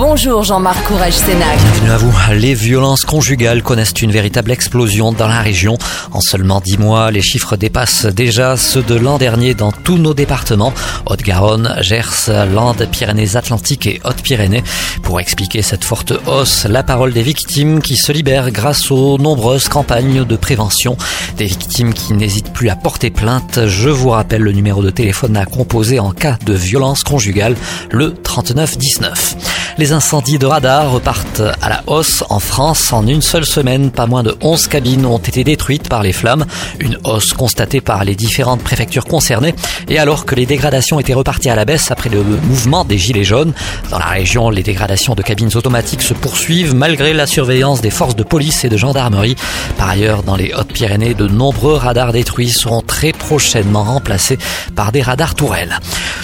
[0.00, 1.58] Bonjour Jean-Marc Courage Sénac.
[1.58, 2.14] Bienvenue à vous.
[2.32, 5.76] Les violences conjugales connaissent une véritable explosion dans la région.
[6.10, 10.14] En seulement dix mois, les chiffres dépassent déjà ceux de l'an dernier dans tous nos
[10.14, 10.72] départements.
[11.04, 14.64] Haute-Garonne, Gers, Landes, Pyrénées-Atlantiques et Haute-Pyrénées.
[15.02, 19.68] Pour expliquer cette forte hausse, la parole des victimes qui se libèrent grâce aux nombreuses
[19.68, 20.96] campagnes de prévention.
[21.36, 23.66] Des victimes qui n'hésitent plus à porter plainte.
[23.66, 27.54] Je vous rappelle le numéro de téléphone à composer en cas de violence conjugale,
[27.90, 29.36] le 3919.
[29.76, 32.92] Les incendies de radar repartent à la hausse en France.
[32.92, 36.44] En une seule semaine, pas moins de 11 cabines ont été détruites par les flammes.
[36.78, 39.54] Une hausse constatée par les différentes préfectures concernées.
[39.88, 43.24] Et alors que les dégradations étaient reparties à la baisse après le mouvement des Gilets
[43.24, 43.52] jaunes,
[43.90, 48.16] dans la région, les dégradations de cabines automatiques se poursuivent malgré la surveillance des forces
[48.16, 49.36] de police et de gendarmerie.
[49.78, 54.38] Par ailleurs, dans les Hautes-Pyrénées, de nombreux radars détruits seront très prochainement remplacés
[54.76, 55.80] par des radars tourelles.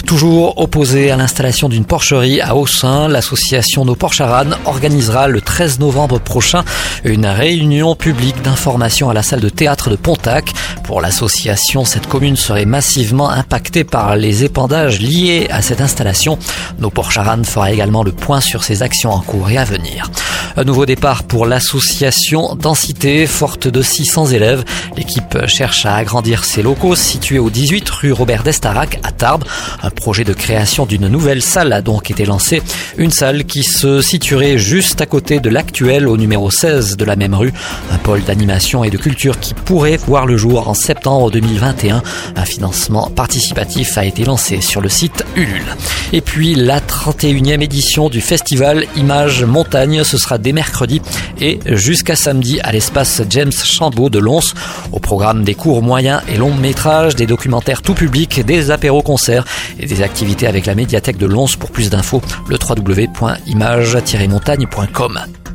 [0.06, 6.18] Toujours opposé à l'installation d'une porcherie à Haussin, l'association Nos Porcharan organisera le 13 novembre
[6.18, 6.62] prochain
[7.04, 10.52] une réunion publique d'information à la salle de théâtre de Pontac.
[10.84, 16.38] Pour l'association, cette commune serait massivement impactée par les épandages liés à cette installation.
[16.80, 20.10] Nos Porcharan fera également le point sur ses actions en cours et à venir.
[20.58, 24.64] Un nouveau départ pour l'association Densité, forte de 600 élèves.
[24.96, 29.44] L'équipe cherche à agrandir ses locaux situés au 18 rue Robert d'Estarac à Tarbes.
[29.82, 32.62] Un projet de création d'une nouvelle salle a donc été lancé.
[32.96, 37.16] Une salle qui se situerait juste à côté de l'actuel au numéro 16 de la
[37.16, 37.52] même rue.
[37.92, 42.02] Un pôle d'animation et de culture qui pourrait voir le jour en septembre 2021.
[42.34, 45.76] Un financement participatif a été lancé sur le site Ulule.
[46.14, 51.00] Et puis la 31e édition du festival Images Montagne, sera mercredi
[51.40, 54.52] et jusqu'à samedi à l'espace James Chambaud de Lons.
[54.92, 59.44] Au programme des courts moyens et longs métrages, des documentaires tout public, des apéros concerts
[59.78, 61.46] et des activités avec la médiathèque de Lons.
[61.58, 65.45] Pour plus d'infos, le www.image-montagne.com.